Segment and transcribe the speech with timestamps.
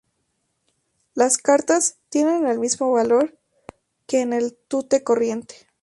[1.13, 3.37] Las cartas tienen el mismo valor
[4.07, 5.67] que en el tute corriente.